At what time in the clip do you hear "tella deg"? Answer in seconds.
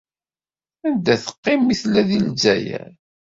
1.81-2.21